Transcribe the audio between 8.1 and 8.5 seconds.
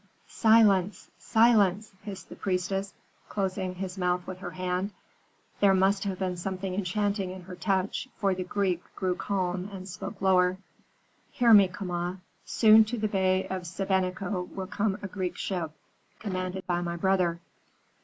for the